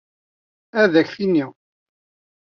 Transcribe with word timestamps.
Ad 0.81 0.93
ak-t-nini. 1.01 1.45